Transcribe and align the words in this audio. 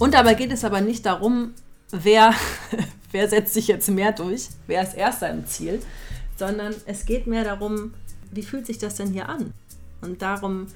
Und 0.00 0.14
dabei 0.14 0.34
geht 0.34 0.52
es 0.52 0.64
aber 0.64 0.80
nicht 0.80 1.06
darum, 1.06 1.54
wer, 1.90 2.34
wer 3.12 3.28
setzt 3.28 3.54
sich 3.54 3.68
jetzt 3.68 3.88
mehr 3.88 4.12
durch, 4.12 4.48
wer 4.66 4.82
ist 4.82 4.94
erster 4.94 5.30
im 5.30 5.46
Ziel, 5.46 5.80
sondern 6.36 6.74
es 6.86 7.06
geht 7.06 7.26
mehr 7.26 7.44
darum, 7.44 7.94
wie 8.32 8.42
fühlt 8.42 8.66
sich 8.66 8.78
das 8.78 8.96
denn 8.96 9.12
hier 9.12 9.28
an? 9.28 9.52
Und 10.00 10.22
darum 10.22 10.66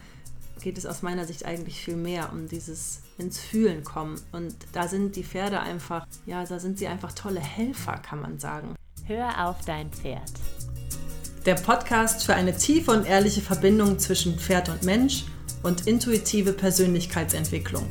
geht 0.62 0.78
es 0.78 0.86
aus 0.86 1.02
meiner 1.02 1.24
Sicht 1.24 1.44
eigentlich 1.44 1.80
viel 1.80 1.96
mehr 1.96 2.32
um 2.32 2.48
dieses 2.48 3.00
ins 3.18 3.38
Fühlen 3.38 3.84
kommen. 3.84 4.20
Und 4.32 4.54
da 4.72 4.88
sind 4.88 5.16
die 5.16 5.24
Pferde 5.24 5.60
einfach, 5.60 6.06
ja, 6.26 6.44
da 6.44 6.58
sind 6.58 6.78
sie 6.78 6.86
einfach 6.86 7.12
tolle 7.12 7.40
Helfer, 7.40 7.98
kann 7.98 8.20
man 8.20 8.38
sagen. 8.38 8.74
Hör 9.04 9.48
auf 9.48 9.64
dein 9.64 9.90
Pferd. 9.90 10.32
Der 11.46 11.54
Podcast 11.54 12.24
für 12.24 12.34
eine 12.34 12.56
tiefe 12.56 12.92
und 12.92 13.06
ehrliche 13.06 13.40
Verbindung 13.40 13.98
zwischen 13.98 14.38
Pferd 14.38 14.68
und 14.68 14.82
Mensch 14.84 15.24
und 15.62 15.86
intuitive 15.86 16.52
Persönlichkeitsentwicklung. 16.52 17.86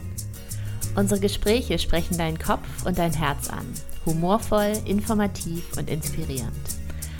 Unsere 0.97 1.19
Gespräche 1.19 1.77
sprechen 1.77 2.17
deinen 2.17 2.39
Kopf 2.39 2.67
und 2.83 2.97
dein 2.97 3.13
Herz 3.13 3.51
an. 3.51 3.71
Humorvoll, 4.07 4.73
informativ 4.85 5.77
und 5.77 5.91
inspirierend. 5.91 6.51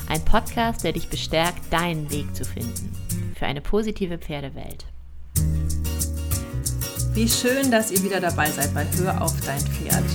Ein 0.10 0.26
Podcast, 0.26 0.84
der 0.84 0.94
dich 0.94 1.10
bestärkt, 1.10 1.72
deinen 1.72 2.10
Weg 2.10 2.36
zu 2.36 2.44
finden. 2.44 2.92
Für 3.38 3.46
eine 3.46 3.62
positive 3.62 4.18
Pferdewelt. 4.18 4.88
Wie 7.14 7.30
schön, 7.30 7.70
dass 7.70 7.92
ihr 7.92 8.02
wieder 8.02 8.20
dabei 8.20 8.50
seid 8.50 8.74
bei 8.74 8.84
Hör 8.98 9.22
auf 9.22 9.40
dein 9.42 9.62
Pferd. 9.62 10.06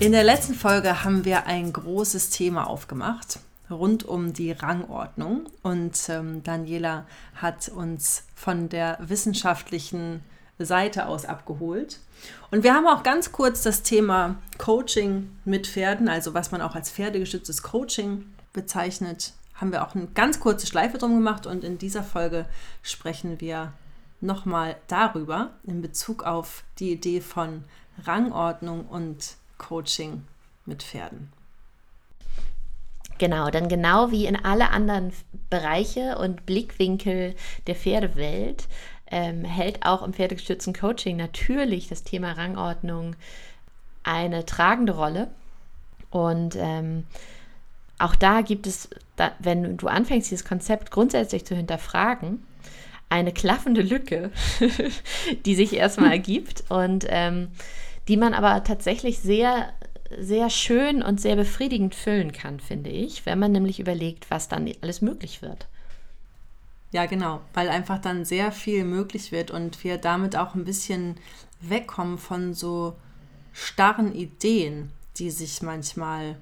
In 0.00 0.10
der 0.10 0.24
letzten 0.24 0.54
Folge 0.54 1.04
haben 1.04 1.24
wir 1.24 1.46
ein 1.46 1.72
großes 1.72 2.30
Thema 2.30 2.66
aufgemacht 2.66 3.38
rund 3.70 4.02
um 4.02 4.32
die 4.32 4.50
Rangordnung 4.50 5.46
und 5.62 5.96
ähm, 6.08 6.42
Daniela 6.42 7.06
hat 7.36 7.68
uns 7.68 8.24
von 8.34 8.68
der 8.68 8.98
wissenschaftlichen 9.00 10.24
Seite 10.66 11.06
aus 11.06 11.24
abgeholt. 11.24 12.00
Und 12.50 12.64
wir 12.64 12.74
haben 12.74 12.86
auch 12.86 13.02
ganz 13.02 13.32
kurz 13.32 13.62
das 13.62 13.82
Thema 13.82 14.36
Coaching 14.58 15.30
mit 15.44 15.66
Pferden, 15.66 16.08
also 16.08 16.34
was 16.34 16.50
man 16.50 16.62
auch 16.62 16.74
als 16.74 16.90
pferdegestütztes 16.90 17.62
Coaching 17.62 18.26
bezeichnet, 18.52 19.34
haben 19.54 19.72
wir 19.72 19.86
auch 19.86 19.94
eine 19.94 20.06
ganz 20.08 20.40
kurze 20.40 20.66
Schleife 20.66 20.98
drum 20.98 21.14
gemacht 21.14 21.46
und 21.46 21.64
in 21.64 21.78
dieser 21.78 22.02
Folge 22.02 22.46
sprechen 22.82 23.40
wir 23.40 23.72
nochmal 24.20 24.76
darüber 24.86 25.50
in 25.64 25.82
Bezug 25.82 26.22
auf 26.24 26.64
die 26.78 26.92
Idee 26.92 27.20
von 27.20 27.64
Rangordnung 28.04 28.86
und 28.86 29.36
Coaching 29.58 30.22
mit 30.64 30.82
Pferden. 30.82 31.32
Genau, 33.18 33.50
denn 33.50 33.68
genau 33.68 34.12
wie 34.12 34.26
in 34.26 34.36
alle 34.36 34.70
anderen 34.70 35.12
Bereiche 35.50 36.18
und 36.18 36.46
Blickwinkel 36.46 37.34
der 37.66 37.74
Pferdewelt 37.74 38.68
ähm, 39.10 39.44
hält 39.44 39.84
auch 39.84 40.02
im 40.02 40.12
pferdegestützten 40.12 40.74
Coaching 40.74 41.16
natürlich 41.16 41.88
das 41.88 42.02
Thema 42.02 42.32
Rangordnung 42.32 43.16
eine 44.02 44.46
tragende 44.46 44.94
Rolle. 44.94 45.28
Und 46.10 46.56
ähm, 46.56 47.04
auch 47.98 48.14
da 48.14 48.40
gibt 48.40 48.66
es, 48.66 48.88
da, 49.16 49.32
wenn 49.38 49.76
du 49.76 49.88
anfängst, 49.88 50.30
dieses 50.30 50.44
Konzept 50.44 50.90
grundsätzlich 50.90 51.44
zu 51.44 51.54
hinterfragen, 51.54 52.42
eine 53.08 53.32
klaffende 53.32 53.82
Lücke, 53.82 54.30
die 55.44 55.54
sich 55.54 55.74
erstmal 55.74 56.12
ergibt 56.12 56.64
und 56.68 57.06
ähm, 57.08 57.48
die 58.06 58.16
man 58.16 58.34
aber 58.34 58.62
tatsächlich 58.64 59.18
sehr, 59.18 59.72
sehr 60.18 60.48
schön 60.48 61.02
und 61.02 61.20
sehr 61.20 61.36
befriedigend 61.36 61.94
füllen 61.94 62.32
kann, 62.32 62.60
finde 62.60 62.90
ich, 62.90 63.26
wenn 63.26 63.38
man 63.38 63.52
nämlich 63.52 63.80
überlegt, 63.80 64.30
was 64.30 64.48
dann 64.48 64.70
alles 64.80 65.02
möglich 65.02 65.42
wird. 65.42 65.66
Ja, 66.90 67.06
genau, 67.06 67.40
weil 67.52 67.68
einfach 67.68 67.98
dann 67.98 68.24
sehr 68.24 68.50
viel 68.50 68.84
möglich 68.84 69.30
wird 69.30 69.50
und 69.50 69.84
wir 69.84 69.98
damit 69.98 70.36
auch 70.36 70.54
ein 70.54 70.64
bisschen 70.64 71.16
wegkommen 71.60 72.18
von 72.18 72.54
so 72.54 72.96
starren 73.52 74.14
Ideen, 74.14 74.90
die 75.16 75.30
sich 75.30 75.60
manchmal, 75.62 76.36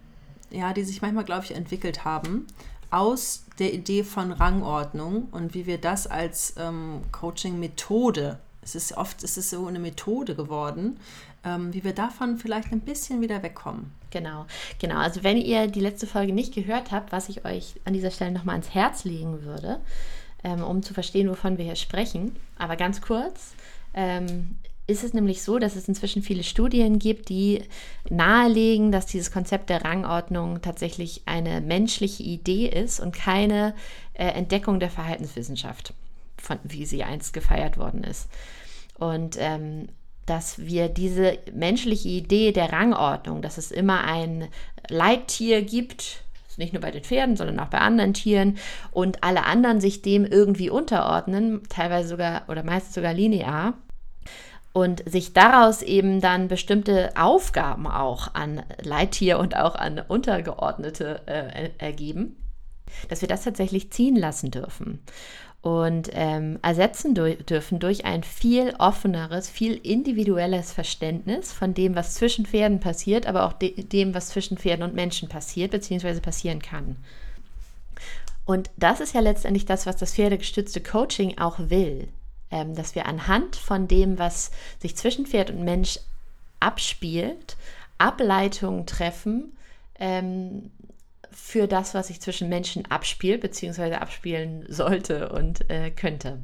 ja, 0.50 0.72
die 0.72 0.84
sich 0.84 1.03
manchmal, 1.03 1.25
glaube 1.25 1.44
ich, 1.44 1.55
entwickelt 1.55 2.05
haben, 2.05 2.47
aus 2.91 3.44
der 3.59 3.75
Idee 3.75 4.04
von 4.04 4.31
Rangordnung 4.31 5.28
und 5.32 5.54
wie 5.54 5.66
wir 5.66 5.78
das 5.78 6.06
als 6.06 6.54
ähm, 6.59 7.03
Coaching-Methode, 7.10 8.38
es 8.62 8.75
ist 8.75 8.97
oft, 8.97 9.25
es 9.25 9.37
ist 9.37 9.50
so 9.50 9.66
eine 9.66 9.78
Methode 9.78 10.34
geworden, 10.34 10.98
ähm, 11.44 11.72
wie 11.72 11.84
wir 11.84 11.94
davon 11.94 12.37
vielleicht 12.37 12.72
ein 12.72 12.81
bisschen 12.81 13.21
wieder 13.21 13.42
wegkommen. 13.42 13.92
Genau, 14.10 14.47
genau. 14.78 14.97
Also 14.97 15.22
wenn 15.25 15.37
ihr 15.37 15.66
die 15.66 15.81
letzte 15.81 16.06
Folge 16.06 16.32
nicht 16.32 16.54
gehört 16.54 16.91
habt, 16.91 17.12
was 17.12 17.28
ich 17.28 17.44
euch 17.44 17.75
an 17.84 17.92
dieser 17.92 18.10
Stelle 18.10 18.32
nochmal 18.32 18.54
ans 18.54 18.71
Herz 18.71 19.04
legen 19.04 19.42
würde, 19.42 19.81
ähm, 20.44 20.62
um 20.62 20.82
zu 20.82 20.94
verstehen, 20.94 21.28
wovon 21.28 21.58
wir 21.58 21.64
hier 21.64 21.76
sprechen. 21.76 22.36
Aber 22.58 22.76
ganz 22.76 23.00
kurz, 23.00 23.54
ähm, 23.94 24.56
ist 24.86 25.02
es 25.02 25.14
nämlich 25.14 25.42
so, 25.42 25.58
dass 25.58 25.74
es 25.74 25.88
inzwischen 25.88 26.22
viele 26.22 26.44
Studien 26.44 26.98
gibt, 26.98 27.28
die 27.28 27.62
nahelegen, 28.08 28.92
dass 28.92 29.06
dieses 29.06 29.32
Konzept 29.32 29.69
der 29.69 29.84
Rangordnung 29.84 30.62
tatsächlich 30.62 31.22
eine 31.26 31.60
menschliche 31.60 32.22
Idee 32.22 32.69
ist 32.69 33.00
und 33.00 33.12
keine 33.12 33.74
äh, 34.14 34.26
Entdeckung 34.26 34.78
der 34.78 34.91
Verhaltenswissenschaft, 34.91 35.92
von, 36.38 36.58
wie 36.62 36.86
sie 36.86 37.03
einst 37.03 37.32
gefeiert 37.32 37.78
worden 37.78 38.04
ist. 38.04 38.28
Und 38.97 39.36
ähm, 39.41 39.88
dass 40.24 40.58
wir 40.58 40.88
diese 40.88 41.38
menschliche 41.53 42.08
Idee 42.08 42.53
der 42.53 42.72
Rangordnung, 42.72 43.42
dass 43.42 43.58
es 43.58 43.70
immer 43.70 44.04
ein 44.04 44.48
Leittier 44.88 45.62
gibt, 45.62 46.22
nicht 46.59 46.72
nur 46.72 46.83
bei 46.83 46.91
den 46.91 47.03
Pferden, 47.03 47.37
sondern 47.37 47.61
auch 47.61 47.69
bei 47.69 47.78
anderen 47.78 48.15
Tieren 48.15 48.59
und 48.91 49.22
alle 49.22 49.44
anderen 49.44 49.81
sich 49.81 50.03
dem 50.03 50.25
irgendwie 50.25 50.71
unterordnen, 50.71 51.62
teilweise 51.69 52.09
sogar 52.09 52.43
oder 52.49 52.62
meistens 52.62 52.94
sogar 52.94 53.15
linear 53.15 53.75
und 54.72 55.09
sich 55.09 55.33
daraus 55.33 55.83
eben 55.83 56.21
dann 56.21 56.49
bestimmte 56.49 57.11
Aufgaben 57.16 57.87
auch 57.87 58.34
an 58.34 58.62
Leittier 58.83 59.39
und 59.39 59.56
auch 59.56 59.75
an 59.75 60.03
Untergeordnete 60.06 61.22
äh, 61.27 61.71
ergeben, 61.78 62.37
dass 63.09 63.21
wir 63.21 63.28
das 63.28 63.45
tatsächlich 63.45 63.91
ziehen 63.91 64.16
lassen 64.16 64.50
dürfen 64.50 65.03
und 65.66 66.10
ähm, 66.12 66.60
ersetzen 66.62 67.12
dürfen 67.12 67.81
durch 67.81 68.04
ein 68.04 68.22
viel 68.22 68.77
offeneres, 68.78 69.50
viel 69.50 69.75
individuelles 69.75 70.72
Verständnis 70.72 71.53
von 71.53 71.75
dem, 71.75 71.97
was 71.97 72.15
zwischen 72.15 72.47
Pferden 72.47 72.78
passiert, 72.78 73.27
aber 73.27 73.44
auch 73.44 73.53
de 73.53 73.82
dem, 73.82 74.15
was 74.15 74.28
zwischen 74.28 74.59
Pferden 74.59 74.84
und 74.84 74.94
Menschen 74.94 75.28
passiert, 75.28 75.72
beziehungsweise 75.72 76.21
passieren 76.21 76.62
kann. 76.62 76.94
Und 78.44 78.71
das 78.77 79.00
ist 79.00 79.12
ja 79.12 79.21
letztendlich 79.21 79.66
das, 79.66 79.87
was 79.87 79.97
das 79.97 80.15
pferdegestützte 80.15 80.81
Coaching 80.81 81.37
auch 81.38 81.59
will, 81.59 82.06
ähm, 82.53 82.77
dass 82.77 82.94
wir 82.94 83.06
anhand 83.06 83.56
von 83.56 83.88
dem, 83.88 84.21
was 84.21 84.53
sich 84.78 84.94
zwischen 84.94 85.27
Pferd 85.27 85.50
und 85.50 85.65
Mensch 85.65 85.98
abspielt, 86.60 87.56
Ableitungen 87.98 88.87
treffen, 88.87 89.56
ähm, 89.98 90.71
für 91.36 91.69
das, 91.69 91.94
was 91.94 92.08
sich 92.08 92.20
zwischen 92.20 92.48
Menschen 92.48 92.91
abspielt, 92.91 93.42
beziehungsweise 93.42 94.00
abspielen 94.00 94.64
sollte 94.69 95.28
und 95.28 95.69
äh, 95.70 95.91
könnte. 95.91 96.38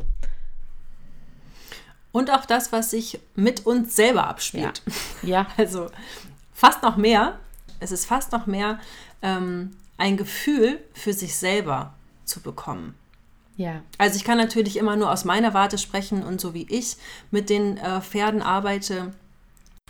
Und 2.12 2.30
auch 2.30 2.44
das, 2.44 2.72
was 2.72 2.91
sich 2.91 3.19
mit 3.34 3.64
uns 3.66 3.97
selber 3.97 4.28
abspielt. 4.28 4.82
Ja. 5.22 5.28
ja. 5.28 5.47
Also 5.56 5.91
fast 6.53 6.82
noch 6.82 6.97
mehr. 6.97 7.38
Es 7.80 7.91
ist 7.91 8.04
fast 8.04 8.32
noch 8.32 8.47
mehr 8.47 8.78
ähm, 9.22 9.70
ein 9.97 10.16
Gefühl 10.16 10.78
für 10.92 11.14
sich 11.14 11.36
selber 11.36 11.94
zu 12.24 12.41
bekommen. 12.41 12.94
Ja. 13.56 13.82
Also 13.98 14.16
ich 14.16 14.24
kann 14.24 14.38
natürlich 14.38 14.76
immer 14.76 14.97
nur 14.97 15.10
aus 15.10 15.24
meiner 15.24 15.54
Warte 15.54 15.78
sprechen 15.78 16.22
und 16.22 16.41
so 16.41 16.54
wie 16.54 16.66
ich 16.69 16.97
mit 17.30 17.48
den 17.50 17.78
äh, 17.78 18.00
Pferden 18.03 18.42
arbeite. 18.42 19.14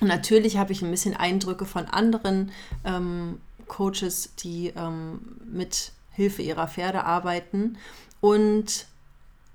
natürlich 0.00 0.56
habe 0.56 0.72
ich 0.72 0.82
ein 0.82 0.90
bisschen 0.90 1.16
Eindrücke 1.16 1.66
von 1.66 1.86
anderen 1.86 2.52
ähm, 2.84 3.40
Coaches, 3.72 4.34
die 4.36 4.72
ähm, 4.76 5.36
mit 5.50 5.92
Hilfe 6.10 6.42
ihrer 6.42 6.68
Pferde 6.68 7.04
arbeiten. 7.04 7.78
Und 8.20 8.86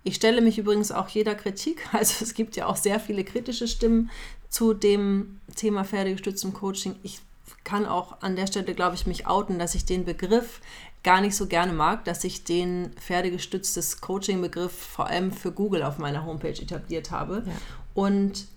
ich 0.04 0.16
stelle 0.16 0.42
mich 0.42 0.58
übrigens 0.58 0.92
auch 0.92 1.08
jeder 1.10 1.36
Kritik. 1.36 1.88
Also 1.94 2.26
es 2.26 2.34
gibt 2.34 2.56
ja 2.56 2.66
auch 2.66 2.78
sehr 2.78 3.00
viele 3.00 3.24
kritische 3.24 3.68
Stimmen 3.68 4.10
zu 4.50 4.74
dem 4.74 5.40
Thema 5.56 5.86
pferdegestütztem 5.86 6.54
Coaching. 6.54 6.96
Ich 7.04 7.20
kann 7.64 7.86
auch 7.86 8.22
an 8.22 8.36
der 8.36 8.48
Stelle, 8.48 8.74
glaube 8.74 8.96
ich, 8.96 9.06
mich 9.06 9.28
outen, 9.28 9.60
dass 9.60 9.76
ich 9.76 9.86
den 9.86 10.04
Begriff 10.04 10.62
gar 11.04 11.22
nicht 11.22 11.36
so 11.36 11.46
gerne 11.46 11.74
mag, 11.74 12.04
dass 12.06 12.24
ich 12.24 12.44
den 12.44 12.92
pferdegestütztes 12.94 14.02
Coaching-Begriff 14.02 14.72
vor 14.72 15.08
allem 15.08 15.32
für 15.32 15.52
Google 15.52 15.84
auf 15.84 16.00
meiner 16.00 16.26
Homepage 16.26 16.60
etabliert 16.60 17.12
habe. 17.12 17.44
Ja. 17.46 17.54
Und 17.94 18.48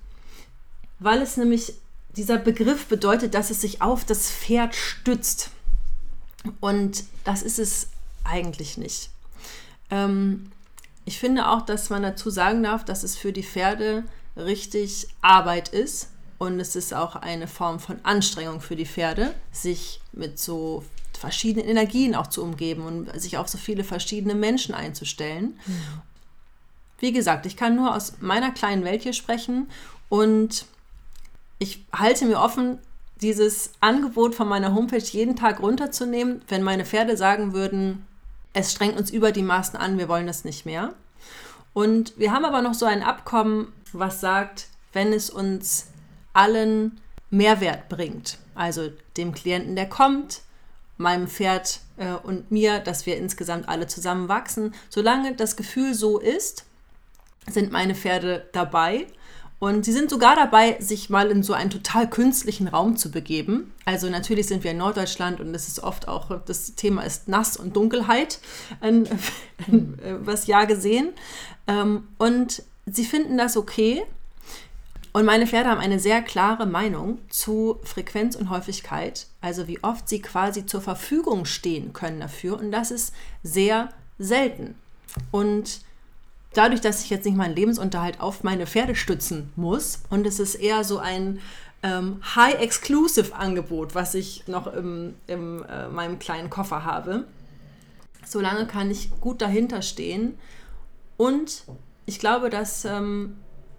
weil 0.98 1.20
es 1.20 1.36
nämlich 1.36 1.74
dieser 2.16 2.38
Begriff 2.38 2.86
bedeutet, 2.86 3.34
dass 3.34 3.50
es 3.50 3.60
sich 3.60 3.82
auf 3.82 4.04
das 4.04 4.30
Pferd 4.30 4.74
stützt. 4.74 5.50
Und 6.60 7.04
das 7.24 7.42
ist 7.42 7.58
es 7.58 7.88
eigentlich 8.24 8.78
nicht. 8.78 9.10
Ähm, 9.90 10.50
ich 11.04 11.18
finde 11.18 11.48
auch, 11.48 11.62
dass 11.62 11.90
man 11.90 12.02
dazu 12.02 12.30
sagen 12.30 12.62
darf, 12.62 12.84
dass 12.84 13.02
es 13.02 13.16
für 13.16 13.32
die 13.32 13.42
Pferde 13.42 14.04
richtig 14.36 15.08
Arbeit 15.20 15.68
ist. 15.68 16.08
Und 16.38 16.58
es 16.58 16.74
ist 16.74 16.94
auch 16.94 17.16
eine 17.16 17.46
Form 17.46 17.80
von 17.80 17.98
Anstrengung 18.02 18.60
für 18.60 18.76
die 18.76 18.86
Pferde, 18.86 19.34
sich 19.52 20.00
mit 20.12 20.38
so 20.38 20.84
verschiedenen 21.18 21.68
Energien 21.68 22.14
auch 22.14 22.28
zu 22.28 22.42
umgeben 22.42 22.86
und 22.86 23.20
sich 23.20 23.36
auf 23.36 23.48
so 23.48 23.58
viele 23.58 23.84
verschiedene 23.84 24.34
Menschen 24.34 24.74
einzustellen. 24.74 25.58
Mhm. 25.66 26.02
Wie 26.98 27.12
gesagt, 27.12 27.44
ich 27.44 27.56
kann 27.56 27.76
nur 27.76 27.94
aus 27.94 28.14
meiner 28.20 28.52
kleinen 28.52 28.84
Welt 28.84 29.02
hier 29.02 29.12
sprechen 29.12 29.68
und 30.08 30.64
ich 31.58 31.84
halte 31.92 32.24
mir 32.24 32.40
offen, 32.40 32.78
dieses 33.22 33.72
Angebot 33.80 34.34
von 34.34 34.48
meiner 34.48 34.74
Homepage 34.74 34.98
jeden 34.98 35.36
Tag 35.36 35.60
runterzunehmen, 35.60 36.42
wenn 36.48 36.62
meine 36.62 36.84
Pferde 36.84 37.16
sagen 37.16 37.52
würden, 37.52 38.06
es 38.52 38.72
strengt 38.72 38.98
uns 38.98 39.10
über 39.10 39.32
die 39.32 39.42
Maßen 39.42 39.78
an, 39.78 39.98
wir 39.98 40.08
wollen 40.08 40.26
das 40.26 40.44
nicht 40.44 40.66
mehr. 40.66 40.94
Und 41.72 42.18
wir 42.18 42.32
haben 42.32 42.44
aber 42.44 42.62
noch 42.62 42.74
so 42.74 42.86
ein 42.86 43.02
Abkommen, 43.02 43.72
was 43.92 44.20
sagt, 44.20 44.68
wenn 44.92 45.12
es 45.12 45.30
uns 45.30 45.86
allen 46.32 47.00
Mehrwert 47.30 47.88
bringt, 47.88 48.38
also 48.54 48.90
dem 49.16 49.32
Klienten, 49.32 49.76
der 49.76 49.88
kommt, 49.88 50.42
meinem 50.96 51.28
Pferd 51.28 51.80
äh, 51.96 52.12
und 52.12 52.50
mir, 52.50 52.80
dass 52.80 53.06
wir 53.06 53.16
insgesamt 53.16 53.68
alle 53.68 53.86
zusammen 53.86 54.28
wachsen, 54.28 54.74
solange 54.88 55.34
das 55.34 55.56
Gefühl 55.56 55.94
so 55.94 56.18
ist, 56.18 56.64
sind 57.46 57.72
meine 57.72 57.94
Pferde 57.94 58.48
dabei 58.52 59.06
und 59.60 59.84
sie 59.84 59.92
sind 59.92 60.08
sogar 60.08 60.36
dabei, 60.36 60.78
sich 60.80 61.10
mal 61.10 61.30
in 61.30 61.42
so 61.42 61.52
einen 61.52 61.68
total 61.68 62.08
künstlichen 62.08 62.66
Raum 62.66 62.96
zu 62.96 63.10
begeben. 63.10 63.74
Also 63.84 64.08
natürlich 64.08 64.46
sind 64.46 64.64
wir 64.64 64.70
in 64.70 64.78
Norddeutschland 64.78 65.38
und 65.38 65.54
es 65.54 65.68
ist 65.68 65.82
oft 65.82 66.08
auch, 66.08 66.40
das 66.46 66.74
Thema 66.76 67.02
ist 67.02 67.28
Nass 67.28 67.58
und 67.58 67.76
Dunkelheit, 67.76 68.40
ein, 68.80 69.06
ein, 69.68 69.98
was 70.24 70.46
ja 70.46 70.64
gesehen. 70.64 71.10
Ähm, 71.66 72.08
und 72.16 72.62
sie 72.86 73.04
finden 73.04 73.36
das 73.36 73.58
okay. 73.58 74.02
Und 75.12 75.26
meine 75.26 75.46
Pferde 75.46 75.68
haben 75.68 75.80
eine 75.80 76.00
sehr 76.00 76.22
klare 76.22 76.64
Meinung 76.64 77.18
zu 77.28 77.80
Frequenz 77.82 78.36
und 78.36 78.48
Häufigkeit, 78.48 79.26
also 79.42 79.68
wie 79.68 79.82
oft 79.84 80.08
sie 80.08 80.22
quasi 80.22 80.64
zur 80.64 80.80
Verfügung 80.80 81.44
stehen 81.44 81.92
können 81.92 82.20
dafür. 82.20 82.58
Und 82.58 82.72
das 82.72 82.90
ist 82.90 83.12
sehr 83.42 83.90
selten. 84.18 84.74
Und 85.30 85.80
dadurch, 86.52 86.80
dass 86.80 87.02
ich 87.04 87.10
jetzt 87.10 87.24
nicht 87.24 87.36
meinen 87.36 87.54
Lebensunterhalt 87.56 88.20
auf 88.20 88.42
meine 88.42 88.66
Pferde 88.66 88.94
stützen 88.94 89.52
muss 89.56 90.02
und 90.10 90.26
es 90.26 90.40
ist 90.40 90.56
eher 90.56 90.84
so 90.84 90.98
ein 90.98 91.40
ähm, 91.82 92.20
High-Exclusive-Angebot, 92.34 93.94
was 93.94 94.14
ich 94.14 94.46
noch 94.46 94.66
in 94.66 95.14
äh, 95.28 95.88
meinem 95.88 96.18
kleinen 96.18 96.50
Koffer 96.50 96.84
habe. 96.84 97.26
Solange 98.26 98.66
kann 98.66 98.90
ich 98.90 99.10
gut 99.20 99.40
dahinter 99.40 99.82
stehen 99.82 100.38
und 101.16 101.64
ich 102.06 102.18
glaube, 102.18 102.50
dass, 102.50 102.84
ähm, 102.84 103.36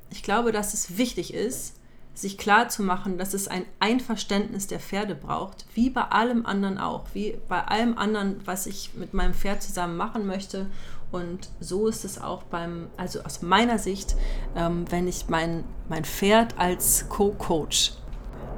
ich 0.09 0.23
glaube, 0.23 0.51
dass 0.51 0.73
es 0.73 0.97
wichtig 0.97 1.33
ist, 1.33 1.75
sich 2.13 2.37
klar 2.37 2.69
zu 2.69 2.83
machen, 2.83 3.17
dass 3.17 3.33
es 3.33 3.47
ein 3.47 3.63
Einverständnis 3.79 4.67
der 4.67 4.79
Pferde 4.79 5.15
braucht, 5.15 5.65
wie 5.73 5.89
bei 5.89 6.03
allem 6.03 6.45
anderen 6.45 6.77
auch, 6.77 7.05
wie 7.13 7.37
bei 7.47 7.63
allem 7.63 7.97
anderen, 7.97 8.41
was 8.45 8.65
ich 8.65 8.91
mit 8.95 9.13
meinem 9.13 9.33
Pferd 9.33 9.63
zusammen 9.63 9.97
machen 9.97 10.25
möchte 10.25 10.67
und 11.11 11.49
so 11.59 11.87
ist 11.87 12.05
es 12.05 12.21
auch 12.21 12.43
beim, 12.43 12.87
also 12.97 13.21
aus 13.21 13.41
meiner 13.41 13.77
Sicht, 13.77 14.15
ähm, 14.55 14.85
wenn 14.89 15.07
ich 15.07 15.25
mein, 15.27 15.65
mein 15.89 16.05
Pferd 16.05 16.57
als 16.57 17.09
Co-Coach 17.09 17.93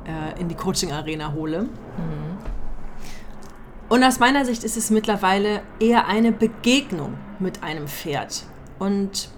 äh, 0.05 0.39
in 0.39 0.49
die 0.49 0.55
Coaching-Arena 0.55 1.33
hole. 1.33 1.63
Mhm. 1.63 2.37
Und 3.89 4.03
aus 4.03 4.19
meiner 4.19 4.45
Sicht 4.45 4.63
ist 4.63 4.77
es 4.77 4.91
mittlerweile 4.91 5.61
eher 5.79 6.07
eine 6.07 6.31
Begegnung 6.31 7.17
mit 7.39 7.63
einem 7.63 7.87
Pferd. 7.87 8.43
Und 8.79 9.29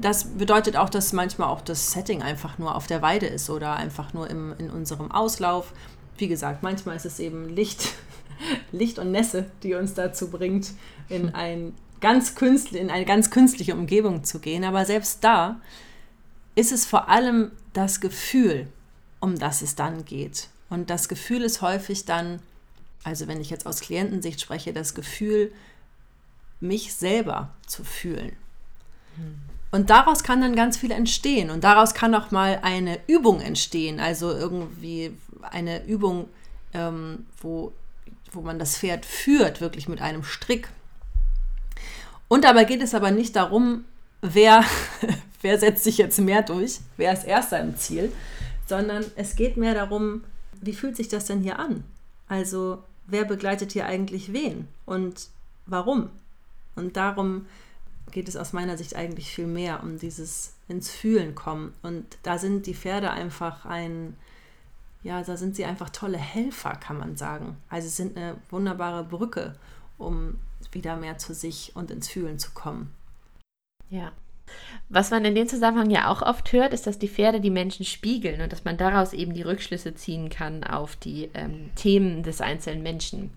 das 0.00 0.24
bedeutet 0.24 0.76
auch, 0.76 0.88
dass 0.88 1.12
manchmal 1.12 1.48
auch 1.48 1.60
das 1.60 1.92
Setting 1.92 2.22
einfach 2.22 2.58
nur 2.58 2.74
auf 2.74 2.86
der 2.86 3.02
Weide 3.02 3.26
ist 3.26 3.50
oder 3.50 3.76
einfach 3.76 4.12
nur 4.12 4.28
im, 4.28 4.54
in 4.58 4.70
unserem 4.70 5.10
Auslauf. 5.10 5.72
Wie 6.16 6.28
gesagt, 6.28 6.62
manchmal 6.62 6.96
ist 6.96 7.06
es 7.06 7.18
eben 7.18 7.48
Licht, 7.48 7.94
Licht 8.72 8.98
und 8.98 9.10
Nässe, 9.10 9.46
die 9.62 9.74
uns 9.74 9.94
dazu 9.94 10.30
bringt, 10.30 10.72
in 11.08 11.34
ein 11.34 11.74
ganz 12.00 12.34
künstlich, 12.34 12.80
in 12.80 12.90
eine 12.90 13.04
ganz 13.04 13.30
künstliche 13.30 13.74
Umgebung 13.74 14.24
zu 14.24 14.38
gehen. 14.38 14.64
Aber 14.64 14.84
selbst 14.84 15.22
da 15.22 15.60
ist 16.54 16.72
es 16.72 16.86
vor 16.86 17.08
allem 17.08 17.52
das 17.72 18.00
Gefühl, 18.00 18.68
um 19.20 19.38
das 19.38 19.62
es 19.62 19.74
dann 19.74 20.04
geht. 20.04 20.48
Und 20.68 20.90
das 20.90 21.08
Gefühl 21.08 21.42
ist 21.42 21.62
häufig 21.62 22.04
dann, 22.04 22.40
also 23.04 23.28
wenn 23.28 23.40
ich 23.40 23.50
jetzt 23.50 23.66
aus 23.66 23.80
Klientensicht 23.80 24.40
spreche, 24.40 24.72
das 24.72 24.94
Gefühl, 24.94 25.52
mich 26.60 26.94
selber 26.94 27.50
zu 27.66 27.84
fühlen. 27.84 28.32
Und 29.70 29.90
daraus 29.90 30.22
kann 30.24 30.40
dann 30.40 30.56
ganz 30.56 30.76
viel 30.76 30.90
entstehen. 30.90 31.50
Und 31.50 31.62
daraus 31.62 31.94
kann 31.94 32.14
auch 32.14 32.30
mal 32.30 32.60
eine 32.62 32.98
Übung 33.06 33.40
entstehen. 33.40 34.00
Also 34.00 34.32
irgendwie 34.32 35.16
eine 35.42 35.84
Übung, 35.86 36.28
ähm, 36.74 37.26
wo, 37.40 37.72
wo 38.32 38.40
man 38.40 38.58
das 38.58 38.76
Pferd 38.76 39.06
führt, 39.06 39.60
wirklich 39.60 39.88
mit 39.88 40.00
einem 40.00 40.24
Strick 40.24 40.68
und 42.32 42.44
dabei 42.44 42.62
geht 42.62 42.80
es 42.80 42.94
aber 42.94 43.10
nicht 43.10 43.34
darum, 43.34 43.84
wer, 44.22 44.64
wer 45.42 45.58
setzt 45.58 45.82
sich 45.82 45.98
jetzt 45.98 46.20
mehr 46.20 46.42
durch, 46.42 46.78
wer 46.96 47.12
ist 47.12 47.24
erster 47.24 47.58
im 47.58 47.76
Ziel, 47.76 48.12
sondern 48.68 49.04
es 49.16 49.34
geht 49.34 49.56
mehr 49.56 49.74
darum, 49.74 50.22
wie 50.60 50.72
fühlt 50.72 50.94
sich 50.94 51.08
das 51.08 51.24
denn 51.24 51.40
hier 51.40 51.58
an? 51.58 51.82
Also 52.28 52.84
wer 53.08 53.24
begleitet 53.24 53.72
hier 53.72 53.86
eigentlich 53.86 54.32
wen 54.32 54.68
und 54.86 55.26
warum? 55.66 56.10
Und 56.76 56.96
darum 56.96 57.46
geht 58.10 58.28
es 58.28 58.36
aus 58.36 58.52
meiner 58.52 58.76
Sicht 58.76 58.96
eigentlich 58.96 59.30
viel 59.30 59.46
mehr 59.46 59.82
um 59.82 59.98
dieses 59.98 60.54
ins 60.68 60.90
Fühlen 60.90 61.34
kommen. 61.34 61.74
Und 61.82 62.18
da 62.22 62.38
sind 62.38 62.66
die 62.66 62.74
Pferde 62.74 63.10
einfach 63.10 63.64
ein, 63.64 64.16
ja, 65.02 65.22
da 65.22 65.36
sind 65.36 65.56
sie 65.56 65.64
einfach 65.64 65.90
tolle 65.90 66.18
Helfer, 66.18 66.72
kann 66.76 66.98
man 66.98 67.16
sagen. 67.16 67.56
Also 67.68 67.88
sie 67.88 67.94
sind 67.94 68.16
eine 68.16 68.36
wunderbare 68.50 69.04
Brücke, 69.04 69.56
um 69.98 70.38
wieder 70.72 70.96
mehr 70.96 71.18
zu 71.18 71.34
sich 71.34 71.72
und 71.74 71.90
ins 71.90 72.08
Fühlen 72.08 72.38
zu 72.38 72.50
kommen. 72.52 72.92
Ja. 73.88 74.12
Was 74.88 75.10
man 75.10 75.24
in 75.24 75.34
dem 75.34 75.48
Zusammenhang 75.48 75.90
ja 75.90 76.08
auch 76.08 76.22
oft 76.22 76.52
hört, 76.52 76.72
ist, 76.72 76.86
dass 76.86 76.98
die 76.98 77.08
Pferde 77.08 77.40
die 77.40 77.50
Menschen 77.50 77.84
spiegeln 77.84 78.40
und 78.40 78.52
dass 78.52 78.64
man 78.64 78.76
daraus 78.76 79.12
eben 79.12 79.32
die 79.32 79.42
Rückschlüsse 79.42 79.94
ziehen 79.94 80.28
kann 80.28 80.64
auf 80.64 80.96
die 80.96 81.30
ähm, 81.34 81.70
Themen 81.76 82.22
des 82.22 82.40
einzelnen 82.40 82.82
Menschen. 82.82 83.30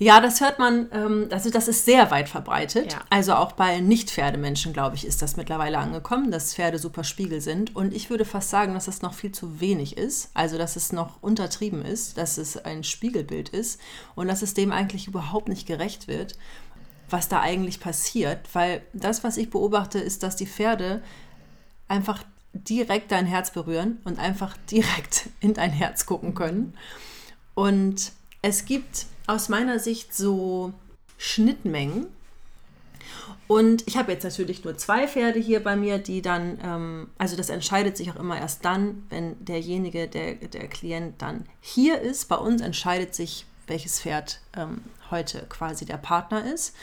Ja, 0.00 0.20
das 0.20 0.40
hört 0.40 0.60
man, 0.60 0.88
ähm, 0.92 1.28
also 1.32 1.50
das 1.50 1.66
ist 1.66 1.84
sehr 1.84 2.12
weit 2.12 2.28
verbreitet. 2.28 2.92
Ja. 2.92 3.00
Also 3.10 3.34
auch 3.34 3.52
bei 3.52 3.80
Nicht-Pferdemenschen, 3.80 4.72
glaube 4.72 4.94
ich, 4.94 5.04
ist 5.04 5.22
das 5.22 5.36
mittlerweile 5.36 5.78
angekommen, 5.78 6.30
dass 6.30 6.54
Pferde 6.54 6.78
super 6.78 7.02
Spiegel 7.02 7.40
sind. 7.40 7.74
Und 7.74 7.92
ich 7.92 8.08
würde 8.08 8.24
fast 8.24 8.50
sagen, 8.50 8.74
dass 8.74 8.84
das 8.84 9.02
noch 9.02 9.12
viel 9.12 9.32
zu 9.32 9.60
wenig 9.60 9.98
ist. 9.98 10.30
Also 10.34 10.56
dass 10.56 10.76
es 10.76 10.92
noch 10.92 11.20
untertrieben 11.20 11.84
ist, 11.84 12.16
dass 12.16 12.38
es 12.38 12.56
ein 12.56 12.84
Spiegelbild 12.84 13.48
ist 13.48 13.80
und 14.14 14.28
dass 14.28 14.42
es 14.42 14.54
dem 14.54 14.70
eigentlich 14.70 15.08
überhaupt 15.08 15.48
nicht 15.48 15.66
gerecht 15.66 16.06
wird, 16.06 16.38
was 17.10 17.28
da 17.28 17.40
eigentlich 17.40 17.80
passiert. 17.80 18.38
Weil 18.52 18.82
das, 18.92 19.24
was 19.24 19.36
ich 19.36 19.50
beobachte, 19.50 19.98
ist, 19.98 20.22
dass 20.22 20.36
die 20.36 20.46
Pferde 20.46 21.02
einfach 21.88 22.22
direkt 22.52 23.10
dein 23.10 23.26
Herz 23.26 23.52
berühren 23.52 23.98
und 24.04 24.20
einfach 24.20 24.56
direkt 24.70 25.28
in 25.40 25.54
dein 25.54 25.72
Herz 25.72 26.06
gucken 26.06 26.36
können. 26.36 26.74
Und 27.56 28.12
es 28.42 28.64
gibt 28.64 29.06
aus 29.28 29.48
meiner 29.48 29.78
Sicht 29.78 30.14
so 30.14 30.72
Schnittmengen. 31.18 32.06
Und 33.46 33.86
ich 33.86 33.96
habe 33.96 34.12
jetzt 34.12 34.24
natürlich 34.24 34.64
nur 34.64 34.76
zwei 34.76 35.06
Pferde 35.06 35.38
hier 35.38 35.62
bei 35.62 35.76
mir, 35.76 35.98
die 35.98 36.22
dann, 36.22 36.58
ähm, 36.62 37.10
also 37.18 37.36
das 37.36 37.48
entscheidet 37.48 37.96
sich 37.96 38.10
auch 38.10 38.16
immer 38.16 38.38
erst 38.38 38.64
dann, 38.64 39.06
wenn 39.10 39.42
derjenige, 39.44 40.08
der, 40.08 40.34
der 40.34 40.68
Klient 40.68 41.22
dann 41.22 41.46
hier 41.60 42.00
ist. 42.00 42.28
Bei 42.28 42.36
uns 42.36 42.60
entscheidet 42.60 43.14
sich, 43.14 43.46
welches 43.66 44.00
Pferd 44.00 44.40
ähm, 44.56 44.82
heute 45.10 45.46
quasi 45.48 45.84
der 45.84 45.98
Partner 45.98 46.44
ist. 46.52 46.74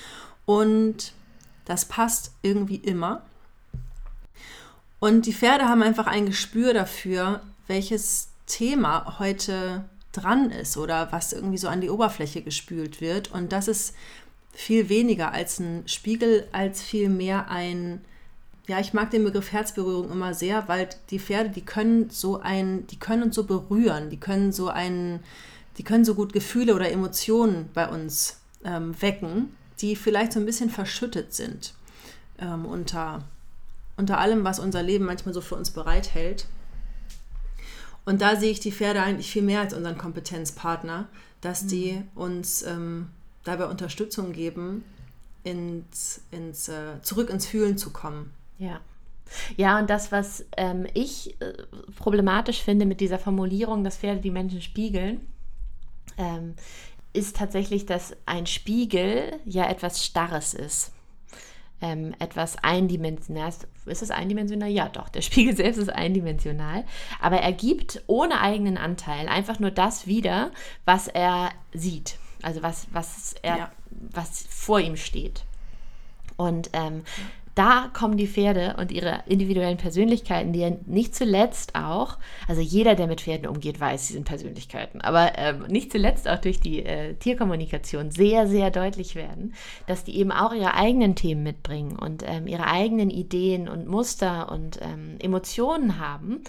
Und 0.45 1.13
das 1.65 1.85
passt 1.85 2.31
irgendwie 2.41 2.77
immer. 2.77 3.23
Und 4.99 5.25
die 5.25 5.33
Pferde 5.33 5.65
haben 5.65 5.83
einfach 5.83 6.07
ein 6.07 6.27
Gespür 6.27 6.73
dafür, 6.73 7.41
welches 7.67 8.29
Thema 8.45 9.17
heute 9.19 9.85
dran 10.15 10.51
ist 10.51 10.77
oder 10.77 11.11
was 11.11 11.33
irgendwie 11.33 11.57
so 11.57 11.67
an 11.67 11.81
die 11.81 11.89
Oberfläche 11.89 12.41
gespült 12.41 13.01
wird. 13.01 13.31
Und 13.31 13.51
das 13.51 13.67
ist 13.67 13.95
viel 14.53 14.89
weniger 14.89 15.31
als 15.31 15.59
ein 15.59 15.83
Spiegel, 15.87 16.47
als 16.51 16.81
viel 16.81 17.09
mehr 17.09 17.49
ein, 17.49 18.01
ja, 18.67 18.79
ich 18.79 18.93
mag 18.93 19.11
den 19.11 19.23
Begriff 19.23 19.51
Herzberührung 19.51 20.11
immer 20.11 20.33
sehr, 20.33 20.67
weil 20.67 20.89
die 21.09 21.19
Pferde, 21.19 21.49
die 21.49 21.65
können 21.65 22.09
so 22.09 22.39
ein, 22.39 22.87
die 22.87 22.97
können 22.97 23.23
uns 23.23 23.35
so 23.35 23.43
berühren, 23.43 24.09
die 24.09 24.19
können 24.19 24.51
so 24.51 24.69
ein, 24.69 25.19
die 25.77 25.83
können 25.83 26.05
so 26.05 26.15
gut 26.15 26.33
Gefühle 26.33 26.73
oder 26.73 26.89
Emotionen 26.89 27.69
bei 27.73 27.87
uns 27.87 28.39
ähm, 28.63 28.99
wecken, 29.01 29.55
die 29.81 29.95
vielleicht 29.95 30.33
so 30.33 30.39
ein 30.39 30.45
bisschen 30.45 30.69
verschüttet 30.69 31.33
sind 31.33 31.73
ähm, 32.39 32.65
unter, 32.65 33.23
unter 33.97 34.19
allem, 34.19 34.43
was 34.43 34.59
unser 34.59 34.83
Leben 34.83 35.05
manchmal 35.05 35.33
so 35.33 35.41
für 35.41 35.55
uns 35.55 35.71
bereithält. 35.71 36.47
Und 38.05 38.21
da 38.21 38.35
sehe 38.35 38.51
ich 38.51 38.59
die 38.59 38.71
Pferde 38.71 39.01
eigentlich 39.01 39.31
viel 39.31 39.41
mehr 39.41 39.61
als 39.61 39.73
unseren 39.73 39.97
Kompetenzpartner, 39.97 41.07
dass 41.41 41.63
mhm. 41.63 41.67
die 41.67 42.01
uns 42.13 42.61
ähm, 42.63 43.09
dabei 43.43 43.65
Unterstützung 43.65 44.31
geben, 44.31 44.83
ins, 45.43 46.21
ins, 46.31 46.69
äh, 46.69 47.01
zurück 47.01 47.29
ins 47.29 47.45
Fühlen 47.45 47.77
zu 47.77 47.91
kommen. 47.91 48.31
Ja. 48.57 48.79
Ja, 49.57 49.79
und 49.79 49.89
das, 49.89 50.11
was 50.11 50.45
ähm, 50.55 50.85
ich 50.93 51.39
äh, 51.41 51.53
problematisch 51.95 52.61
finde 52.61 52.85
mit 52.85 53.01
dieser 53.01 53.17
Formulierung, 53.17 53.83
dass 53.83 53.97
Pferde 53.97 54.21
die 54.21 54.31
Menschen 54.31 54.61
spiegeln, 54.61 55.21
ähm, 56.17 56.53
ist 57.13 57.37
tatsächlich, 57.37 57.85
dass 57.85 58.15
ein 58.25 58.45
Spiegel 58.45 59.39
ja 59.45 59.67
etwas 59.69 60.03
Starres 60.05 60.53
ist. 60.53 60.91
Ähm, 61.81 62.15
etwas 62.19 62.57
eindimensional. 62.63 63.53
Ist 63.85 64.01
es 64.01 64.11
eindimensional? 64.11 64.69
Ja, 64.69 64.89
doch. 64.89 65.09
Der 65.09 65.21
Spiegel 65.23 65.55
selbst 65.55 65.77
ist 65.77 65.89
eindimensional. 65.89 66.85
Aber 67.19 67.37
er 67.37 67.51
gibt 67.51 68.03
ohne 68.07 68.41
eigenen 68.41 68.77
Anteil 68.77 69.27
einfach 69.27 69.59
nur 69.59 69.71
das 69.71 70.07
wieder, 70.07 70.51
was 70.85 71.07
er 71.07 71.51
sieht. 71.73 72.17
Also 72.41 72.61
was, 72.61 72.87
was, 72.91 73.35
er, 73.41 73.57
ja. 73.57 73.71
was 73.89 74.45
vor 74.49 74.79
ihm 74.79 74.97
steht. 74.97 75.43
Und 76.37 76.69
ähm, 76.73 77.03
da 77.55 77.89
kommen 77.93 78.17
die 78.17 78.27
Pferde 78.27 78.75
und 78.77 78.91
ihre 78.91 79.23
individuellen 79.27 79.77
Persönlichkeiten, 79.77 80.53
die 80.53 80.59
ja 80.59 80.71
nicht 80.85 81.15
zuletzt 81.15 81.73
auch, 81.73 82.17
also 82.47 82.61
jeder, 82.61 82.95
der 82.95 83.07
mit 83.07 83.21
Pferden 83.21 83.47
umgeht, 83.47 83.79
weiß, 83.79 84.07
sie 84.07 84.13
sind 84.13 84.25
Persönlichkeiten, 84.25 85.01
aber 85.01 85.37
ähm, 85.37 85.63
nicht 85.67 85.91
zuletzt 85.91 86.27
auch 86.27 86.39
durch 86.39 86.59
die 86.59 86.83
äh, 86.83 87.13
Tierkommunikation 87.15 88.11
sehr, 88.11 88.47
sehr 88.47 88.71
deutlich 88.71 89.15
werden, 89.15 89.53
dass 89.87 90.03
die 90.03 90.17
eben 90.17 90.31
auch 90.31 90.53
ihre 90.53 90.73
eigenen 90.73 91.15
Themen 91.15 91.43
mitbringen 91.43 91.97
und 91.97 92.23
ähm, 92.27 92.47
ihre 92.47 92.67
eigenen 92.67 93.09
Ideen 93.09 93.69
und 93.69 93.87
Muster 93.87 94.51
und 94.51 94.79
ähm, 94.81 95.15
Emotionen 95.19 95.97
haben 95.97 96.41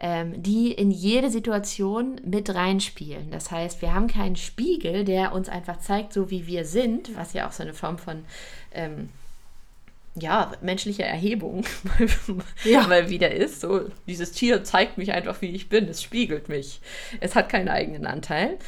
ähm, 0.00 0.42
die 0.42 0.72
in 0.72 0.90
jede 0.90 1.30
Situation 1.30 2.20
mit 2.24 2.54
reinspielen. 2.54 3.30
Das 3.30 3.50
heißt, 3.50 3.82
wir 3.82 3.94
haben 3.94 4.06
keinen 4.06 4.36
Spiegel, 4.36 5.04
der 5.04 5.32
uns 5.32 5.48
einfach 5.48 5.80
zeigt, 5.80 6.12
so 6.12 6.30
wie 6.30 6.46
wir 6.46 6.64
sind, 6.64 7.16
was 7.16 7.32
ja 7.32 7.48
auch 7.48 7.52
so 7.52 7.62
eine 7.62 7.74
Form 7.74 7.98
von 7.98 8.24
ähm, 8.72 9.08
ja, 10.20 10.52
menschliche 10.60 11.04
Erhebung 11.04 11.64
ja. 12.64 12.86
mal 12.86 13.08
wieder 13.10 13.30
ist. 13.30 13.60
So, 13.60 13.88
dieses 14.06 14.32
Tier 14.32 14.64
zeigt 14.64 14.98
mich 14.98 15.12
einfach, 15.12 15.40
wie 15.40 15.50
ich 15.50 15.68
bin. 15.68 15.88
Es 15.88 16.02
spiegelt 16.02 16.48
mich. 16.48 16.80
Es 17.20 17.34
hat 17.34 17.48
keinen 17.48 17.68
eigenen 17.68 18.06
Anteil. 18.06 18.58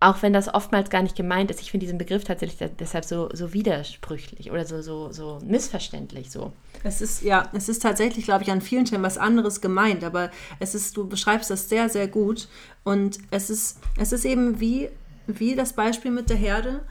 Auch 0.00 0.20
wenn 0.22 0.32
das 0.34 0.52
oftmals 0.52 0.90
gar 0.90 1.02
nicht 1.02 1.16
gemeint 1.16 1.50
ist. 1.50 1.60
Ich 1.60 1.70
finde 1.70 1.86
diesen 1.86 1.98
Begriff 1.98 2.24
tatsächlich 2.24 2.70
deshalb 2.78 3.04
so, 3.06 3.30
so 3.32 3.54
widersprüchlich 3.54 4.50
oder 4.50 4.66
so, 4.66 4.82
so, 4.82 5.10
so 5.12 5.38
missverständlich 5.42 6.30
so. 6.30 6.52
Es 6.82 7.00
ist, 7.00 7.22
ja, 7.22 7.48
es 7.54 7.70
ist 7.70 7.80
tatsächlich, 7.80 8.26
glaube 8.26 8.44
ich, 8.44 8.50
an 8.50 8.60
vielen 8.60 8.86
Stellen 8.86 9.02
was 9.02 9.16
anderes 9.16 9.62
gemeint, 9.62 10.04
aber 10.04 10.30
es 10.60 10.74
ist, 10.74 10.96
du 10.96 11.08
beschreibst 11.08 11.48
das 11.50 11.70
sehr, 11.70 11.88
sehr 11.88 12.06
gut. 12.06 12.48
Und 12.82 13.18
es 13.30 13.48
ist, 13.48 13.78
es 13.98 14.12
ist 14.12 14.26
eben 14.26 14.60
wie, 14.60 14.90
wie 15.26 15.54
das 15.54 15.72
Beispiel 15.72 16.10
mit 16.10 16.28
der 16.28 16.36
Herde 16.36 16.84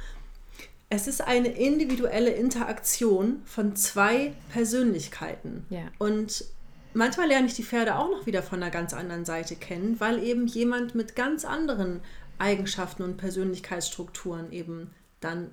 es 0.94 1.08
ist 1.08 1.22
eine 1.22 1.50
individuelle 1.50 2.30
Interaktion 2.30 3.42
von 3.46 3.76
zwei 3.76 4.34
Persönlichkeiten. 4.52 5.66
Ja. 5.70 5.86
Und 5.98 6.46
manchmal 6.94 7.28
lerne 7.28 7.48
ich 7.48 7.56
die 7.56 7.64
Pferde 7.64 7.98
auch 7.98 8.10
noch 8.10 8.26
wieder 8.28 8.44
von 8.44 8.62
einer 8.62 8.72
ganz 8.72 8.94
anderen 8.94 9.26
Seite 9.26 9.56
kennen, 9.56 10.00
weil 10.00 10.24
eben 10.24 10.46
jemand 10.46 10.94
mit 10.94 11.16
ganz 11.16 11.46
anderen 11.46 12.02
Eigenschaften 12.38 13.04
und 13.04 13.18
Persönlichkeitsstrukturen 13.18 14.52
eben 14.52 14.92
dann 15.20 15.52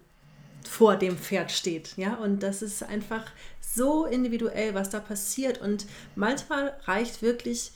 vor 0.69 0.97
dem 0.97 1.17
Pferd 1.17 1.51
steht. 1.51 1.97
Ja, 1.97 2.15
und 2.17 2.43
das 2.43 2.61
ist 2.61 2.83
einfach 2.83 3.25
so 3.61 4.05
individuell, 4.05 4.75
was 4.75 4.91
da 4.91 5.01
passiert. 5.01 5.59
Und 5.61 5.87
manchmal 6.17 6.75
reicht 6.85 7.23
wirklich 7.23 7.73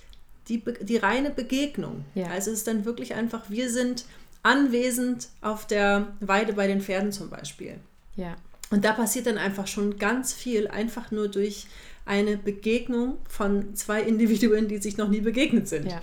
die, 0.48 0.62
die 0.82 0.98
reine 0.98 1.30
Begegnung. 1.30 2.04
Ja. 2.14 2.26
Also 2.26 2.50
es 2.50 2.58
ist 2.58 2.66
dann 2.66 2.84
wirklich 2.84 3.14
einfach, 3.14 3.48
wir 3.48 3.70
sind 3.70 4.04
anwesend 4.44 5.28
auf 5.40 5.66
der 5.66 6.06
Weide 6.20 6.52
bei 6.52 6.68
den 6.68 6.80
Pferden 6.80 7.10
zum 7.10 7.30
Beispiel. 7.30 7.80
Ja. 8.14 8.36
Und 8.70 8.84
da 8.84 8.92
passiert 8.92 9.26
dann 9.26 9.38
einfach 9.38 9.66
schon 9.66 9.98
ganz 9.98 10.32
viel, 10.32 10.68
einfach 10.68 11.10
nur 11.10 11.28
durch 11.28 11.66
eine 12.06 12.36
Begegnung 12.36 13.18
von 13.28 13.74
zwei 13.74 14.02
Individuen, 14.02 14.68
die 14.68 14.78
sich 14.78 14.96
noch 14.96 15.08
nie 15.08 15.20
begegnet 15.20 15.66
sind. 15.68 15.90
Ja. 15.90 16.00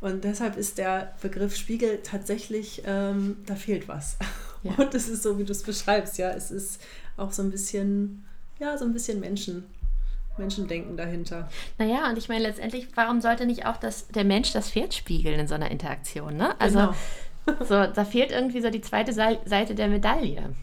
Und 0.00 0.24
deshalb 0.24 0.56
ist 0.56 0.76
der 0.76 1.14
Begriff 1.22 1.56
Spiegel 1.56 2.00
tatsächlich, 2.02 2.82
ähm, 2.84 3.38
da 3.46 3.54
fehlt 3.54 3.88
was. 3.88 4.18
Ja. 4.62 4.72
Und 4.78 4.94
es 4.94 5.08
ist 5.10 5.22
so, 5.22 5.38
wie 5.38 5.44
du 5.44 5.52
es 5.52 5.62
beschreibst, 5.62 6.16
ja, 6.16 6.30
es 6.30 6.50
ist 6.50 6.80
auch 7.18 7.32
so 7.32 7.42
ein 7.42 7.50
bisschen, 7.50 8.24
ja, 8.58 8.78
so 8.78 8.86
ein 8.86 8.94
bisschen 8.94 9.20
Menschen, 9.20 9.64
Menschendenken 10.38 10.96
dahinter. 10.96 11.50
Naja, 11.78 12.08
und 12.08 12.16
ich 12.16 12.30
meine 12.30 12.44
letztendlich, 12.44 12.88
warum 12.94 13.20
sollte 13.20 13.44
nicht 13.44 13.66
auch 13.66 13.76
das, 13.76 14.08
der 14.08 14.24
Mensch 14.24 14.52
das 14.52 14.70
Pferd 14.70 14.94
spiegeln 14.94 15.38
in 15.38 15.46
so 15.46 15.54
einer 15.54 15.70
Interaktion? 15.70 16.38
Ne? 16.38 16.58
Also 16.58 16.78
genau. 16.78 16.94
So, 17.60 17.86
da 17.86 18.04
fehlt 18.04 18.30
irgendwie 18.30 18.60
so 18.60 18.70
die 18.70 18.80
zweite 18.80 19.12
Seite 19.12 19.74
der 19.74 19.88
Medaille. 19.88 20.54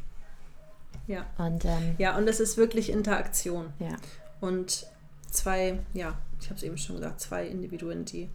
Ja. 1.08 1.26
Und, 1.38 1.66
ähm, 1.66 1.96
ja, 1.98 2.18
und 2.18 2.28
es 2.28 2.40
ist 2.40 2.58
wirklich 2.58 2.90
Interaktion. 2.90 3.74
Ja. 3.80 3.96
Und 4.40 4.88
zwei, 5.30 5.80
ja, 5.94 6.18
ich 6.40 6.48
habe 6.48 6.58
es 6.58 6.64
eben 6.64 6.78
schon 6.78 6.96
gesagt, 6.98 7.22
zwei 7.22 7.46
Individuen, 7.46 8.06
die, 8.06 8.30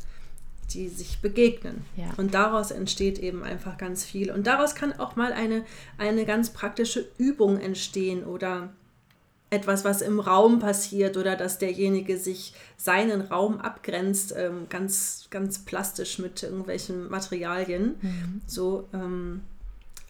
die 0.70 0.88
sich 0.88 1.20
begegnen. 1.20 1.84
Ja. 1.96 2.10
Und 2.16 2.34
daraus 2.34 2.70
entsteht 2.70 3.18
eben 3.18 3.42
einfach 3.42 3.78
ganz 3.78 4.04
viel. 4.04 4.30
Und 4.30 4.46
daraus 4.46 4.74
kann 4.74 4.92
auch 4.98 5.16
mal 5.16 5.32
eine, 5.32 5.64
eine 5.98 6.24
ganz 6.24 6.50
praktische 6.50 7.08
Übung 7.18 7.58
entstehen 7.58 8.24
oder 8.24 8.70
etwas, 9.50 9.84
was 9.84 10.02
im 10.02 10.18
Raum 10.18 10.58
passiert 10.58 11.16
oder 11.16 11.36
dass 11.36 11.58
derjenige 11.58 12.18
sich 12.18 12.54
seinen 12.76 13.20
Raum 13.20 13.60
abgrenzt, 13.60 14.34
ähm, 14.36 14.66
ganz, 14.68 15.28
ganz 15.30 15.60
plastisch 15.60 16.18
mit 16.18 16.42
irgendwelchen 16.42 17.08
Materialien. 17.08 17.94
Mhm. 18.02 18.40
So 18.46 18.88
ähm, 18.92 19.42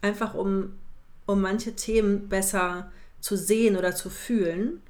einfach 0.01 0.33
um, 0.33 0.73
um 1.27 1.41
manche 1.41 1.75
Themen 1.75 2.29
besser 2.29 2.91
zu 3.19 3.37
sehen 3.37 3.77
oder 3.77 3.93
zu 3.93 4.09
fühlen. 4.09 4.81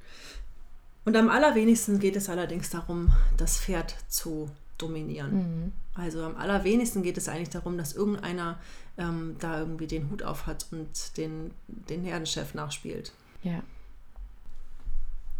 Und 1.04 1.16
am 1.16 1.28
allerwenigsten 1.28 1.98
geht 1.98 2.16
es 2.16 2.28
allerdings 2.28 2.70
darum, 2.70 3.12
das 3.36 3.58
Pferd 3.58 3.96
zu 4.08 4.50
dominieren. 4.78 5.34
Mhm. 5.34 5.72
Also 5.94 6.22
am 6.22 6.36
allerwenigsten 6.36 7.02
geht 7.02 7.18
es 7.18 7.28
eigentlich 7.28 7.50
darum, 7.50 7.76
dass 7.76 7.92
irgendeiner 7.92 8.58
ähm, 8.96 9.36
da 9.40 9.60
irgendwie 9.60 9.86
den 9.86 10.10
Hut 10.10 10.22
auf 10.22 10.46
hat 10.46 10.66
und 10.70 11.16
den, 11.16 11.50
den 11.66 12.04
Herdenchef 12.04 12.54
nachspielt. 12.54 13.12
Ja. 13.42 13.62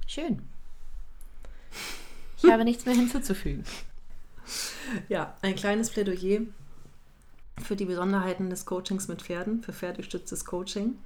Schön. 0.09 0.43
Ich 2.39 2.51
habe 2.51 2.65
nichts 2.65 2.87
mehr 2.87 2.95
hinzuzufügen. 2.95 3.63
Ja, 5.11 5.37
ein 5.43 5.55
kleines 5.55 5.91
Plädoyer 5.91 6.41
für 7.63 7.77
die 7.77 7.85
Besonderheiten 7.85 8.49
des 8.49 8.65
Coachings 8.65 9.07
mit 9.09 9.21
Pferden, 9.21 9.63
für 9.63 9.75
pferdegestütztes 9.75 10.47
Coaching 10.47 10.97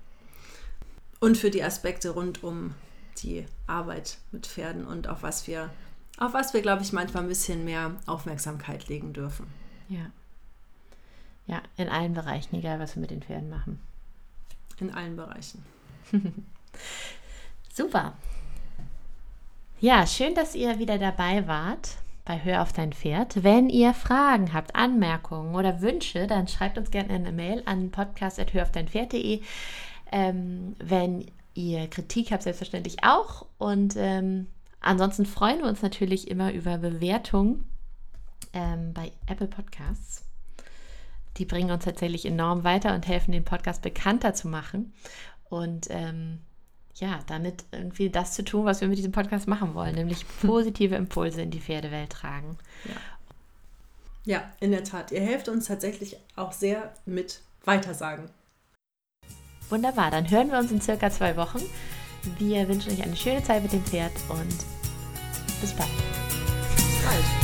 und 1.18 1.36
für 1.36 1.50
die 1.50 1.64
Aspekte 1.64 2.10
rund 2.10 2.44
um 2.44 2.74
die 3.18 3.44
Arbeit 3.66 4.18
mit 4.30 4.46
Pferden 4.46 4.86
und 4.86 5.08
auf 5.08 5.24
was 5.24 5.48
wir, 5.48 5.70
auf 6.18 6.32
was 6.32 6.54
wir, 6.54 6.62
glaube 6.62 6.82
ich, 6.82 6.92
manchmal 6.92 7.24
ein 7.24 7.28
bisschen 7.28 7.64
mehr 7.64 7.96
Aufmerksamkeit 8.06 8.86
legen 8.88 9.12
dürfen. 9.12 9.46
Ja. 9.88 10.12
Ja, 11.48 11.60
in 11.76 11.88
allen 11.88 12.14
Bereichen, 12.14 12.54
egal 12.54 12.78
was 12.78 12.94
wir 12.94 13.00
mit 13.00 13.10
den 13.10 13.22
Pferden 13.22 13.50
machen. 13.50 13.80
In 14.78 14.94
allen 14.94 15.16
Bereichen. 15.16 15.64
Super. 17.74 18.14
Ja, 19.82 20.06
schön, 20.06 20.36
dass 20.36 20.54
ihr 20.54 20.78
wieder 20.78 20.96
dabei 20.96 21.48
wart 21.48 21.96
bei 22.24 22.38
Hör 22.44 22.62
auf 22.62 22.72
dein 22.72 22.92
Pferd. 22.92 23.42
Wenn 23.42 23.68
ihr 23.68 23.94
Fragen 23.94 24.52
habt, 24.52 24.76
Anmerkungen 24.76 25.56
oder 25.56 25.80
Wünsche, 25.80 26.28
dann 26.28 26.46
schreibt 26.46 26.78
uns 26.78 26.92
gerne 26.92 27.12
eine 27.12 27.32
Mail 27.32 27.64
an 27.66 27.90
podcast.höraufdeinpferd.de. 27.90 29.40
Ähm, 30.12 30.76
wenn 30.78 31.26
ihr 31.54 31.88
Kritik 31.88 32.30
habt, 32.30 32.44
selbstverständlich 32.44 33.02
auch. 33.02 33.46
Und 33.58 33.94
ähm, 33.96 34.46
ansonsten 34.78 35.26
freuen 35.26 35.58
wir 35.58 35.66
uns 35.66 35.82
natürlich 35.82 36.30
immer 36.30 36.52
über 36.52 36.78
Bewertungen 36.78 37.64
ähm, 38.52 38.92
bei 38.94 39.10
Apple 39.26 39.48
Podcasts. 39.48 40.24
Die 41.38 41.44
bringen 41.44 41.72
uns 41.72 41.84
tatsächlich 41.84 42.24
enorm 42.24 42.62
weiter 42.62 42.94
und 42.94 43.08
helfen, 43.08 43.32
den 43.32 43.44
Podcast 43.44 43.82
bekannter 43.82 44.32
zu 44.32 44.46
machen. 44.46 44.92
Und 45.48 45.88
ähm, 45.90 46.38
ja, 46.96 47.20
damit 47.26 47.64
irgendwie 47.72 48.10
das 48.10 48.34
zu 48.34 48.44
tun, 48.44 48.64
was 48.64 48.80
wir 48.80 48.88
mit 48.88 48.98
diesem 48.98 49.12
Podcast 49.12 49.48
machen 49.48 49.74
wollen, 49.74 49.94
nämlich 49.94 50.24
positive 50.42 50.94
Impulse 50.94 51.42
in 51.42 51.50
die 51.50 51.60
Pferdewelt 51.60 52.10
tragen. 52.10 52.58
Ja. 52.84 54.34
ja, 54.34 54.52
in 54.60 54.70
der 54.70 54.84
Tat. 54.84 55.10
Ihr 55.12 55.20
helft 55.20 55.48
uns 55.48 55.66
tatsächlich 55.66 56.16
auch 56.36 56.52
sehr 56.52 56.92
mit 57.06 57.40
Weitersagen. 57.64 58.28
Wunderbar, 59.70 60.10
dann 60.10 60.30
hören 60.30 60.50
wir 60.50 60.58
uns 60.58 60.70
in 60.70 60.80
circa 60.80 61.10
zwei 61.10 61.36
Wochen. 61.36 61.60
Wir 62.38 62.68
wünschen 62.68 62.92
euch 62.92 63.02
eine 63.02 63.16
schöne 63.16 63.42
Zeit 63.42 63.62
mit 63.62 63.72
dem 63.72 63.84
Pferd 63.84 64.12
und 64.28 64.56
bis 65.60 65.72
bald. 65.72 65.90
Bis 66.76 67.04
bald. 67.04 67.41